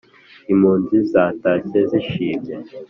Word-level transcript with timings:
impunzi 0.51 0.95
zatashye 1.11 1.79
zishimye 1.89 2.55